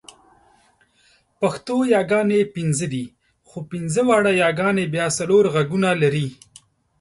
[1.39, 3.05] پښتو یاګانې پنځه دي،
[3.47, 6.27] خو پنځه واړه یاګانې بیا څلور غږونه لري.